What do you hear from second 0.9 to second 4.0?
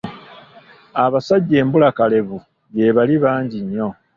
Abasajja embulakalevu gye bali bangi nnyo.